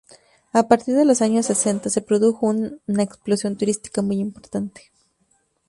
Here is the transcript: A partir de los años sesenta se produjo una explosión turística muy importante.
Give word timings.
A 0.51 0.67
partir 0.67 0.95
de 0.95 1.05
los 1.05 1.21
años 1.21 1.45
sesenta 1.45 1.91
se 1.91 2.01
produjo 2.01 2.47
una 2.47 3.03
explosión 3.03 3.55
turística 3.55 4.01
muy 4.01 4.15
importante. 4.17 4.91